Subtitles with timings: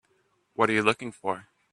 [0.55, 1.47] What are you looking for?